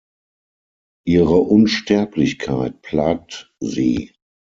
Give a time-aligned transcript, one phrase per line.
[1.05, 4.15] Ihre Unsterblichkeit plagt sie.